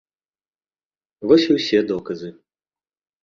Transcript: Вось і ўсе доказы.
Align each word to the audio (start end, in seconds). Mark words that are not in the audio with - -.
Вось 1.31 1.45
і 1.51 1.57
ўсе 1.57 1.79
доказы. 1.91 2.29